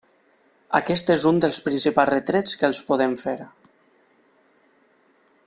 [0.77, 3.37] Aquest és un dels principals retrets que els podem fer.